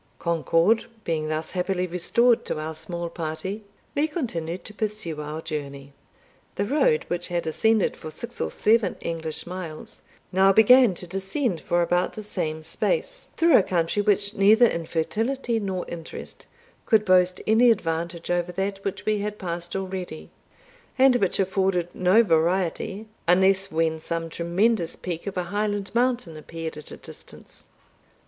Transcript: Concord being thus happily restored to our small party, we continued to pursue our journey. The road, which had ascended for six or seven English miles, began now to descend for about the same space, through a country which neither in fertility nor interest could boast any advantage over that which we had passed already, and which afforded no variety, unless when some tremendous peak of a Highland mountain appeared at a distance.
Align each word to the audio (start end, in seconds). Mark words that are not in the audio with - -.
Concord 0.17 0.85
being 1.03 1.27
thus 1.27 1.51
happily 1.51 1.85
restored 1.85 2.43
to 2.45 2.57
our 2.57 2.73
small 2.73 3.07
party, 3.07 3.63
we 3.93 4.07
continued 4.07 4.65
to 4.65 4.73
pursue 4.73 5.21
our 5.21 5.43
journey. 5.43 5.93
The 6.55 6.65
road, 6.65 7.05
which 7.07 7.27
had 7.27 7.45
ascended 7.45 7.95
for 7.95 8.09
six 8.09 8.41
or 8.41 8.49
seven 8.49 8.95
English 9.01 9.45
miles, 9.45 10.01
began 10.31 10.89
now 10.89 10.93
to 10.95 11.05
descend 11.05 11.61
for 11.61 11.83
about 11.83 12.13
the 12.13 12.23
same 12.23 12.63
space, 12.63 13.29
through 13.37 13.55
a 13.55 13.61
country 13.61 14.01
which 14.01 14.33
neither 14.33 14.65
in 14.65 14.87
fertility 14.87 15.59
nor 15.59 15.85
interest 15.87 16.47
could 16.87 17.05
boast 17.05 17.39
any 17.45 17.69
advantage 17.69 18.31
over 18.31 18.51
that 18.53 18.83
which 18.83 19.05
we 19.05 19.19
had 19.19 19.37
passed 19.37 19.75
already, 19.75 20.31
and 20.97 21.17
which 21.17 21.39
afforded 21.39 21.89
no 21.93 22.23
variety, 22.23 23.07
unless 23.27 23.71
when 23.71 23.99
some 23.99 24.29
tremendous 24.29 24.95
peak 24.95 25.27
of 25.27 25.37
a 25.37 25.43
Highland 25.53 25.91
mountain 25.93 26.37
appeared 26.37 26.75
at 26.75 26.89
a 26.89 26.97
distance. 26.97 27.65